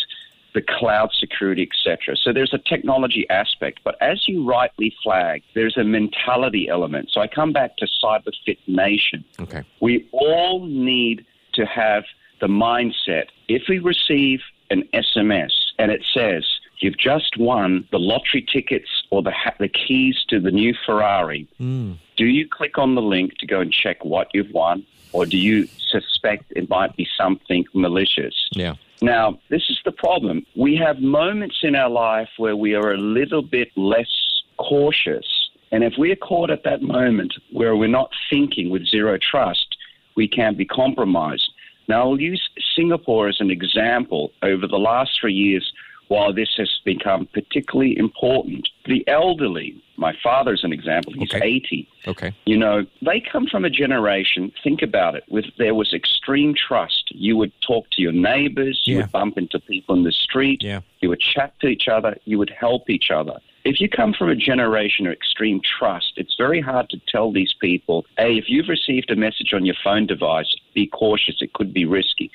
the 0.54 0.62
cloud 0.62 1.10
security, 1.12 1.68
etc. 1.70 2.16
So 2.16 2.32
there's 2.32 2.54
a 2.54 2.58
technology 2.58 3.28
aspect, 3.28 3.80
but 3.84 4.00
as 4.00 4.26
you 4.26 4.48
rightly 4.48 4.94
flag, 5.02 5.42
there's 5.54 5.76
a 5.76 5.84
mentality 5.84 6.70
element. 6.70 7.10
So 7.12 7.20
I 7.20 7.26
come 7.26 7.52
back 7.52 7.76
to 7.76 7.86
cyber 8.02 8.32
fit 8.46 8.58
nation. 8.66 9.26
Okay. 9.38 9.62
We 9.82 10.08
all 10.10 10.64
need 10.64 11.26
to 11.52 11.66
have 11.66 12.04
the 12.40 12.48
mindset. 12.48 13.26
If 13.48 13.64
we 13.68 13.78
receive 13.78 14.40
an 14.70 14.82
SMS 14.92 15.52
and 15.78 15.90
it 15.90 16.04
says 16.12 16.44
You've 16.84 16.98
just 16.98 17.38
won 17.38 17.88
the 17.92 17.98
lottery 17.98 18.46
tickets 18.52 19.04
or 19.10 19.22
the, 19.22 19.30
ha- 19.30 19.54
the 19.58 19.68
keys 19.68 20.22
to 20.28 20.38
the 20.38 20.50
new 20.50 20.74
Ferrari. 20.84 21.48
Mm. 21.58 21.96
Do 22.16 22.26
you 22.26 22.46
click 22.46 22.76
on 22.76 22.94
the 22.94 23.00
link 23.00 23.38
to 23.38 23.46
go 23.46 23.60
and 23.60 23.72
check 23.72 24.04
what 24.04 24.28
you've 24.34 24.50
won, 24.52 24.84
or 25.12 25.24
do 25.24 25.38
you 25.38 25.66
suspect 25.78 26.52
it 26.54 26.68
might 26.68 26.94
be 26.94 27.08
something 27.16 27.64
malicious? 27.72 28.34
Yeah. 28.52 28.74
Now, 29.00 29.38
this 29.48 29.70
is 29.70 29.78
the 29.86 29.92
problem. 29.92 30.44
We 30.56 30.76
have 30.76 30.98
moments 31.00 31.60
in 31.62 31.74
our 31.74 31.88
life 31.88 32.28
where 32.36 32.54
we 32.54 32.74
are 32.74 32.92
a 32.92 32.98
little 32.98 33.42
bit 33.42 33.70
less 33.76 34.42
cautious. 34.58 35.26
And 35.72 35.84
if 35.84 35.94
we're 35.96 36.16
caught 36.16 36.50
at 36.50 36.64
that 36.64 36.82
moment 36.82 37.32
where 37.50 37.74
we're 37.76 37.88
not 37.88 38.10
thinking 38.28 38.68
with 38.68 38.86
zero 38.86 39.16
trust, 39.18 39.76
we 40.16 40.28
can 40.28 40.54
be 40.54 40.66
compromised. 40.66 41.50
Now, 41.88 42.02
I'll 42.10 42.20
use 42.20 42.48
Singapore 42.76 43.28
as 43.28 43.36
an 43.40 43.50
example. 43.50 44.32
Over 44.42 44.66
the 44.66 44.78
last 44.78 45.18
three 45.20 45.34
years, 45.34 45.72
while 46.08 46.32
this 46.32 46.50
has 46.56 46.70
become 46.84 47.26
particularly 47.26 47.96
important, 47.96 48.68
the 48.86 49.06
elderly, 49.08 49.74
my 49.96 50.14
father's 50.22 50.62
an 50.64 50.72
example, 50.72 51.12
he's 51.12 51.32
Okay. 51.34 51.46
80. 51.46 51.88
Okay. 52.06 52.32
You 52.44 52.58
know, 52.58 52.84
they 53.02 53.20
come 53.20 53.46
from 53.46 53.64
a 53.64 53.70
generation, 53.70 54.52
think 54.62 54.82
about 54.82 55.14
it, 55.14 55.24
with 55.28 55.46
there 55.56 55.74
was 55.74 55.92
extreme 55.94 56.54
trust. 56.54 57.10
You 57.14 57.36
would 57.38 57.52
talk 57.62 57.88
to 57.92 58.02
your 58.02 58.12
neighbors, 58.12 58.82
you 58.84 58.96
Yeah. 58.96 59.02
would 59.02 59.12
bump 59.12 59.38
into 59.38 59.58
people 59.60 59.94
in 59.94 60.02
the 60.04 60.12
street, 60.12 60.62
Yeah. 60.62 60.80
you 61.00 61.08
would 61.08 61.20
chat 61.20 61.58
to 61.60 61.68
each 61.68 61.88
other, 61.88 62.18
you 62.24 62.38
would 62.38 62.50
help 62.50 62.90
each 62.90 63.10
other. 63.10 63.38
If 63.64 63.80
you 63.80 63.88
come 63.88 64.12
from 64.12 64.28
a 64.28 64.37
generation 64.37 65.06
of 65.06 65.14
extreme 65.14 65.61
trust, 65.78 66.12
it's 66.16 66.35
very 66.37 66.61
hard 66.61 66.90
to 66.90 67.00
tell 67.09 67.33
these 67.33 67.54
people, 67.59 68.04
hey, 68.18 68.37
if 68.37 68.44
you've 68.47 68.68
received 68.68 69.11
a 69.11 69.16
message 69.16 69.54
on 69.54 69.64
your 69.64 69.75
phone 69.83 70.06
device, 70.06 70.54
be 70.75 70.87
cautious, 70.87 71.37
it 71.40 71.54
could 71.54 71.73
be 71.73 71.87
risky. 71.87 72.30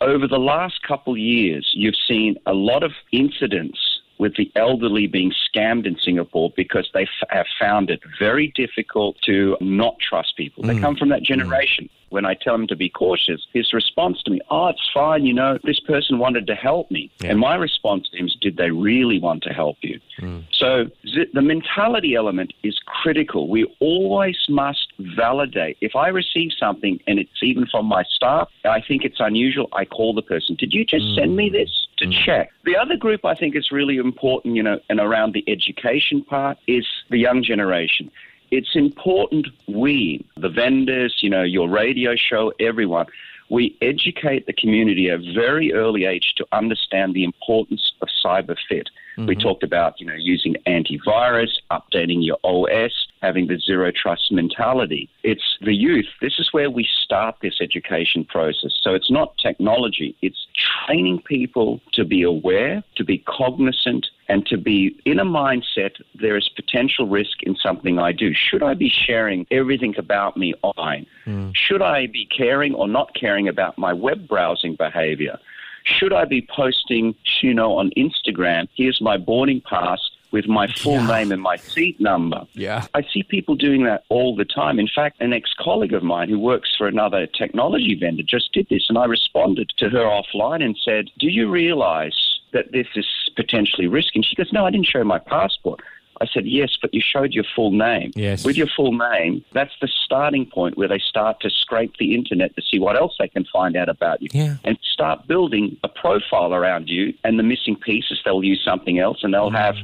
Over 0.00 0.26
the 0.26 0.38
last 0.38 0.82
couple 0.82 1.18
years, 1.18 1.70
you've 1.74 1.96
seen 2.08 2.36
a 2.46 2.54
lot 2.54 2.82
of 2.82 2.92
incidents 3.12 3.78
with 4.16 4.36
the 4.36 4.50
elderly 4.56 5.06
being 5.06 5.32
scammed 5.32 5.86
in 5.86 5.98
Singapore 5.98 6.50
because 6.56 6.88
they 6.94 7.02
f- 7.02 7.28
have 7.28 7.46
found 7.60 7.90
it 7.90 8.00
very 8.18 8.52
difficult 8.54 9.16
to 9.22 9.56
not 9.60 9.98
trust 9.98 10.34
people. 10.36 10.62
They 10.62 10.76
mm. 10.76 10.80
come 10.80 10.96
from 10.96 11.10
that 11.10 11.22
mm. 11.22 11.26
generation. 11.26 11.90
When 12.14 12.24
I 12.24 12.34
tell 12.34 12.54
them 12.56 12.68
to 12.68 12.76
be 12.76 12.88
cautious, 12.88 13.44
his 13.52 13.72
response 13.72 14.22
to 14.22 14.30
me, 14.30 14.40
oh, 14.48 14.68
it's 14.68 14.88
fine, 14.94 15.26
you 15.26 15.34
know, 15.34 15.58
this 15.64 15.80
person 15.80 16.20
wanted 16.20 16.46
to 16.46 16.54
help 16.54 16.88
me. 16.88 17.10
Yeah. 17.18 17.30
And 17.30 17.40
my 17.40 17.56
response 17.56 18.08
to 18.10 18.16
him 18.16 18.26
is, 18.26 18.36
did 18.40 18.56
they 18.56 18.70
really 18.70 19.18
want 19.18 19.42
to 19.42 19.50
help 19.50 19.78
you? 19.82 19.98
Hmm. 20.18 20.40
So 20.52 20.84
zi- 21.04 21.26
the 21.34 21.42
mentality 21.42 22.14
element 22.14 22.52
is 22.62 22.78
critical. 22.86 23.48
We 23.48 23.64
always 23.80 24.38
must 24.48 24.92
validate. 25.16 25.76
If 25.80 25.96
I 25.96 26.06
receive 26.06 26.52
something 26.56 27.00
and 27.08 27.18
it's 27.18 27.42
even 27.42 27.66
from 27.66 27.86
my 27.86 28.04
staff, 28.04 28.48
I 28.64 28.80
think 28.80 29.04
it's 29.04 29.18
unusual, 29.18 29.68
I 29.72 29.84
call 29.84 30.14
the 30.14 30.22
person, 30.22 30.54
did 30.54 30.72
you 30.72 30.84
just 30.84 31.16
send 31.16 31.34
me 31.34 31.48
hmm. 31.48 31.56
this? 31.56 31.88
To 31.98 32.06
hmm. 32.06 32.12
check. 32.24 32.52
The 32.64 32.76
other 32.76 32.96
group 32.96 33.24
I 33.24 33.34
think 33.34 33.56
is 33.56 33.72
really 33.72 33.96
important, 33.96 34.54
you 34.54 34.62
know, 34.62 34.78
and 34.88 35.00
around 35.00 35.34
the 35.34 35.44
education 35.48 36.22
part 36.22 36.58
is 36.68 36.86
the 37.10 37.18
young 37.18 37.42
generation. 37.42 38.12
It's 38.56 38.76
important 38.76 39.48
we, 39.66 40.24
the 40.36 40.48
vendors, 40.48 41.18
you 41.22 41.28
know, 41.28 41.42
your 41.42 41.68
radio 41.68 42.14
show, 42.14 42.52
everyone, 42.60 43.06
we 43.50 43.76
educate 43.82 44.46
the 44.46 44.52
community 44.52 45.10
at 45.10 45.18
a 45.18 45.32
very 45.32 45.72
early 45.72 46.04
age 46.04 46.34
to 46.36 46.46
understand 46.52 47.14
the 47.14 47.24
importance 47.24 47.92
of 48.00 48.06
cyber 48.24 48.56
fit. 48.68 48.90
We 49.16 49.24
mm-hmm. 49.24 49.40
talked 49.40 49.64
about, 49.64 50.00
you 50.00 50.06
know, 50.06 50.14
using 50.16 50.54
antivirus, 50.68 51.50
updating 51.72 52.24
your 52.24 52.38
OS, 52.44 52.92
having 53.22 53.48
the 53.48 53.58
zero 53.58 53.90
trust 53.90 54.30
mentality. 54.30 55.10
It's 55.24 55.58
the 55.60 55.74
youth. 55.74 56.06
This 56.20 56.38
is 56.38 56.52
where 56.52 56.70
we 56.70 56.88
start 57.02 57.34
this 57.42 57.60
education 57.60 58.24
process. 58.24 58.72
So 58.80 58.94
it's 58.94 59.10
not 59.10 59.36
technology. 59.38 60.14
It's 60.22 60.46
training 60.86 61.22
people 61.22 61.80
to 61.94 62.04
be 62.04 62.22
aware, 62.22 62.84
to 62.94 63.04
be 63.04 63.18
cognizant, 63.18 64.06
and 64.28 64.46
to 64.46 64.56
be 64.56 64.96
in 65.04 65.18
a 65.18 65.24
mindset 65.24 65.92
there 66.14 66.36
is 66.36 66.48
potential 66.48 67.06
risk 67.06 67.42
in 67.42 67.56
something 67.56 67.98
I 67.98 68.12
do. 68.12 68.32
Should 68.34 68.62
I 68.62 68.74
be 68.74 68.88
sharing 68.88 69.46
everything 69.50 69.94
about 69.98 70.36
me 70.36 70.54
online? 70.62 71.06
Hmm. 71.24 71.50
Should 71.54 71.82
I 71.82 72.06
be 72.06 72.26
caring 72.26 72.74
or 72.74 72.88
not 72.88 73.14
caring 73.14 73.48
about 73.48 73.76
my 73.78 73.92
web 73.92 74.26
browsing 74.28 74.76
behavior? 74.76 75.38
Should 75.84 76.12
I 76.14 76.24
be 76.24 76.40
posting, 76.54 77.14
you 77.42 77.52
know, 77.52 77.76
on 77.76 77.90
Instagram, 77.96 78.68
here's 78.74 79.00
my 79.02 79.18
boarding 79.18 79.60
pass 79.60 80.00
with 80.30 80.48
my 80.48 80.66
full 80.66 80.94
Yeah. 80.94 81.06
name 81.06 81.30
and 81.30 81.42
my 81.42 81.56
seat 81.56 82.00
number? 82.00 82.46
Yeah. 82.54 82.86
I 82.94 83.02
see 83.02 83.22
people 83.22 83.54
doing 83.54 83.84
that 83.84 84.04
all 84.08 84.34
the 84.34 84.46
time. 84.46 84.78
In 84.80 84.88
fact, 84.88 85.20
an 85.20 85.32
ex 85.34 85.52
colleague 85.58 85.92
of 85.92 86.02
mine 86.02 86.28
who 86.30 86.38
works 86.38 86.74
for 86.76 86.86
another 86.88 87.26
technology 87.26 87.94
vendor 87.94 88.22
just 88.22 88.52
did 88.52 88.66
this, 88.70 88.86
and 88.88 88.96
I 88.96 89.04
responded 89.04 89.70
to 89.76 89.90
her 89.90 90.04
offline 90.04 90.64
and 90.64 90.76
said, 90.82 91.10
Do 91.18 91.28
you 91.28 91.50
realize 91.50 92.33
that 92.54 92.72
this 92.72 92.86
is 92.96 93.06
potentially 93.36 93.86
risky? 93.86 94.20
And 94.20 94.24
she 94.24 94.34
goes, 94.34 94.52
No, 94.52 94.64
I 94.64 94.70
didn't 94.70 94.86
show 94.86 95.04
my 95.04 95.18
passport. 95.18 95.80
I 96.20 96.26
said, 96.26 96.46
Yes, 96.46 96.78
but 96.80 96.94
you 96.94 97.02
showed 97.02 97.32
your 97.32 97.44
full 97.54 97.72
name. 97.72 98.12
Yes. 98.14 98.44
With 98.44 98.56
your 98.56 98.68
full 98.68 98.92
name, 98.92 99.44
that's 99.52 99.74
the 99.80 99.88
starting 99.88 100.46
point 100.46 100.78
where 100.78 100.88
they 100.88 100.98
start 100.98 101.40
to 101.40 101.50
scrape 101.50 101.96
the 101.98 102.14
internet 102.14 102.54
to 102.56 102.62
see 102.62 102.78
what 102.78 102.96
else 102.96 103.16
they 103.18 103.28
can 103.28 103.44
find 103.52 103.76
out 103.76 103.88
about 103.88 104.22
you 104.22 104.28
Yeah. 104.32 104.56
and 104.64 104.78
start 104.82 105.26
building 105.26 105.76
a 105.84 105.88
profile 105.88 106.54
around 106.54 106.88
you 106.88 107.12
and 107.24 107.38
the 107.38 107.42
missing 107.42 107.76
pieces 107.76 108.20
they'll 108.24 108.44
use 108.44 108.62
something 108.64 108.98
else 108.98 109.18
and 109.22 109.34
they'll 109.34 109.50
mm. 109.50 109.58
have 109.58 109.76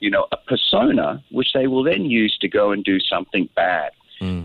you 0.00 0.10
know 0.10 0.26
a 0.30 0.36
persona 0.36 1.22
which 1.30 1.52
they 1.54 1.66
will 1.66 1.82
then 1.82 2.04
use 2.04 2.36
to 2.38 2.48
go 2.48 2.70
and 2.70 2.84
do 2.84 3.00
something 3.00 3.48
bad 3.56 3.90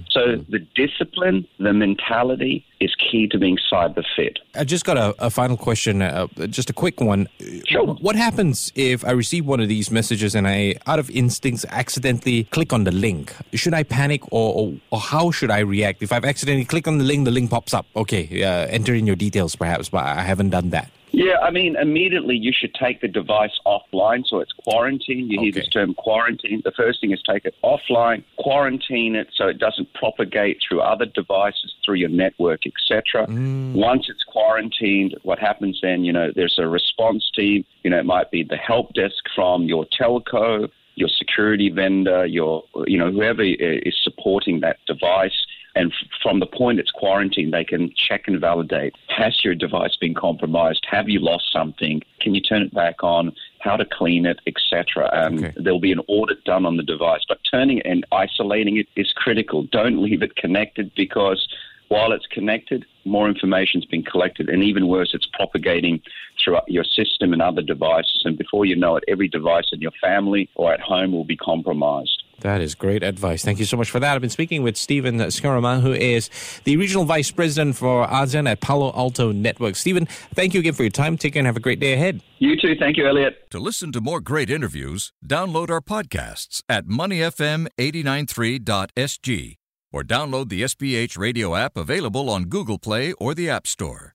so 0.09 0.37
the 0.49 0.59
discipline 0.75 1.47
the 1.59 1.73
mentality 1.73 2.65
is 2.79 2.93
key 2.95 3.27
to 3.27 3.37
being 3.37 3.57
cyber 3.71 4.03
fit 4.15 4.39
I 4.55 4.63
just 4.63 4.85
got 4.85 4.97
a, 4.97 5.15
a 5.17 5.29
final 5.31 5.57
question, 5.57 6.03
uh, 6.03 6.27
just 6.47 6.69
a 6.69 6.73
quick 6.73 7.01
one. 7.01 7.27
Sure. 7.67 7.95
What 7.95 8.15
happens 8.15 8.71
if 8.75 9.03
I 9.03 9.11
receive 9.11 9.47
one 9.47 9.59
of 9.59 9.67
these 9.67 9.89
messages 9.89 10.35
and 10.35 10.47
I, 10.47 10.75
out 10.85 10.99
of 10.99 11.09
instincts, 11.09 11.65
accidentally 11.69 12.43
click 12.45 12.71
on 12.71 12.83
the 12.83 12.91
link? 12.91 13.33
Should 13.53 13.73
I 13.73 13.81
panic 13.81 14.21
or, 14.31 14.53
or, 14.53 14.73
or 14.91 14.99
how 14.99 15.31
should 15.31 15.49
I 15.49 15.59
react? 15.59 16.03
If 16.03 16.11
I've 16.11 16.25
accidentally 16.25 16.65
clicked 16.65 16.87
on 16.87 16.99
the 16.99 17.03
link, 17.03 17.25
the 17.25 17.31
link 17.31 17.49
pops 17.49 17.73
up. 17.73 17.87
Okay, 17.95 18.43
uh, 18.43 18.67
enter 18.67 18.93
in 18.93 19.07
your 19.07 19.15
details 19.15 19.55
perhaps, 19.55 19.89
but 19.89 20.03
I 20.05 20.21
haven't 20.21 20.51
done 20.51 20.69
that. 20.69 20.91
Yeah 21.13 21.37
i 21.41 21.49
mean 21.49 21.75
immediately 21.75 22.35
you 22.35 22.51
should 22.53 22.73
take 22.73 23.01
the 23.01 23.07
device 23.07 23.57
offline. 23.65 24.25
So 24.25 24.39
it's 24.39 24.51
quarantine 24.51 25.29
you 25.29 25.39
hear 25.39 25.51
this 25.51 25.67
term 25.67 25.93
quarantine. 25.93 26.61
The 26.65 26.71
first 26.71 27.01
thing 27.01 27.11
is 27.11 27.21
take 27.21 27.45
it 27.45 27.55
offline 27.63 28.23
quarantine 28.37 29.15
it 29.15 29.27
so 29.33 29.47
it 29.47 29.59
doesn't 29.59 29.93
propagate 29.93 30.59
through 30.67 30.81
other 30.81 31.05
devices 31.05 31.73
through 31.85 31.95
your 31.95 32.09
network 32.09 32.61
etc 32.65 33.27
mm. 33.27 33.73
once 33.73 34.07
it's 34.09 34.23
quarantined 34.23 35.15
what 35.23 35.39
happens 35.39 35.79
then 35.81 36.03
you 36.03 36.11
know 36.11 36.31
there's 36.35 36.57
a 36.57 36.67
response 36.67 37.29
team. 37.35 37.63
You 37.83 37.91
know 37.91 37.99
it 37.99 38.05
might 38.05 38.31
be 38.31 38.43
the 38.43 38.57
help 38.57 38.93
desk 38.93 39.23
from 39.35 39.63
your 39.63 39.85
telco 39.85 40.69
your 40.95 41.09
security 41.09 41.69
vendor 41.69 42.25
your 42.25 42.63
you 42.87 42.97
know 42.97 43.11
whoever 43.11 43.43
is 43.43 43.95
supporting 44.03 44.59
that 44.61 44.77
device 44.87 45.45
and 45.75 45.91
f- 45.91 46.07
from 46.21 46.39
the 46.39 46.45
point 46.45 46.79
it's 46.79 46.91
quarantined, 46.91 47.53
they 47.53 47.63
can 47.63 47.91
check 47.95 48.27
and 48.27 48.39
validate 48.39 48.93
has 49.07 49.43
your 49.43 49.55
device 49.55 49.95
been 49.95 50.13
compromised? 50.13 50.85
Have 50.89 51.09
you 51.09 51.19
lost 51.19 51.51
something? 51.51 52.01
Can 52.19 52.33
you 52.35 52.41
turn 52.41 52.63
it 52.63 52.73
back 52.73 53.03
on? 53.03 53.31
How 53.59 53.77
to 53.77 53.85
clean 53.85 54.25
it, 54.25 54.39
etc. 54.47 55.09
Um, 55.13 55.35
Okay. 55.35 55.53
There'll 55.55 55.79
be 55.79 55.91
an 55.91 56.01
audit 56.07 56.43
done 56.43 56.65
on 56.65 56.77
the 56.77 56.83
device, 56.83 57.21
but 57.27 57.39
turning 57.49 57.79
it 57.79 57.85
and 57.85 58.05
isolating 58.11 58.77
it 58.77 58.87
is 58.95 59.11
critical. 59.15 59.63
Don't 59.63 60.01
leave 60.01 60.21
it 60.21 60.35
connected 60.35 60.91
because 60.95 61.47
while 61.89 62.11
it's 62.11 62.25
connected, 62.27 62.85
more 63.05 63.27
information's 63.29 63.85
been 63.85 64.03
collected, 64.03 64.49
and 64.49 64.63
even 64.63 64.87
worse, 64.87 65.11
it's 65.13 65.27
propagating 65.27 66.01
throughout 66.43 66.67
your 66.67 66.83
system 66.83 67.33
and 67.33 67.41
other 67.41 67.61
devices. 67.61 68.21
And 68.25 68.37
before 68.37 68.65
you 68.65 68.75
know 68.75 68.95
it, 68.95 69.03
every 69.07 69.27
device 69.27 69.69
in 69.71 69.81
your 69.81 69.91
family 70.01 70.49
or 70.55 70.73
at 70.73 70.79
home 70.79 71.11
will 71.11 71.25
be 71.25 71.35
compromised. 71.37 72.22
That 72.41 72.61
is 72.61 72.75
great 72.75 73.01
advice. 73.03 73.43
Thank 73.43 73.57
you 73.59 73.65
so 73.65 73.77
much 73.77 73.89
for 73.89 74.01
that. 74.01 74.15
I've 74.15 74.21
been 74.21 74.29
speaking 74.29 74.61
with 74.63 74.75
Steven 74.75 75.17
Scheurmann, 75.17 75.79
who 75.81 75.93
is 75.93 76.29
the 76.65 76.75
Regional 76.77 77.05
Vice 77.05 77.31
President 77.31 77.77
for 77.77 78.05
ASEAN 78.07 78.49
at 78.49 78.59
Palo 78.59 78.91
Alto 78.95 79.31
Network. 79.31 79.75
Steven, 79.75 80.07
thank 80.33 80.53
you 80.53 80.59
again 80.59 80.73
for 80.73 80.83
your 80.83 80.89
time. 80.89 81.17
Take 81.17 81.33
care 81.33 81.39
and 81.39 81.47
have 81.47 81.57
a 81.57 81.61
great 81.61 81.79
day 81.79 81.93
ahead. 81.93 82.21
You 82.39 82.59
too. 82.59 82.75
Thank 82.77 82.97
you, 82.97 83.07
Elliot. 83.07 83.49
To 83.51 83.59
listen 83.59 83.93
to 83.93 84.01
more 84.01 84.19
great 84.19 84.49
interviews, 84.49 85.13
download 85.25 85.69
our 85.69 85.79
podcasts 85.79 86.61
at 86.67 86.85
moneyfm893.sg 86.85 89.55
or 89.93 90.03
download 90.03 90.49
the 90.49 90.63
SPH 90.63 91.17
radio 91.17 91.55
app 91.55 91.77
available 91.77 92.29
on 92.29 92.43
Google 92.45 92.79
Play 92.79 93.13
or 93.13 93.33
the 93.33 93.49
App 93.49 93.67
Store. 93.67 94.11